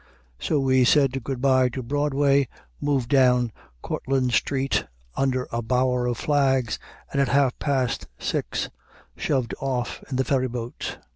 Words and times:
So 0.39 0.59
we 0.59 0.83
said 0.83 1.23
good 1.23 1.41
by 1.41 1.69
to 1.69 1.83
Broadway, 1.83 2.47
moved 2.81 3.09
down 3.09 3.51
Cortlandt 3.83 4.31
Street 4.31 4.87
under 5.15 5.47
a 5.51 5.61
bower 5.61 6.07
of 6.07 6.17
flags, 6.17 6.79
and 7.11 7.21
at 7.21 7.27
half 7.27 7.59
past 7.59 8.07
six 8.17 8.69
shoved 9.15 9.53
off 9.59 10.03
in 10.09 10.15
the 10.15 10.25
ferry 10.25 10.47
boat. 10.47 10.97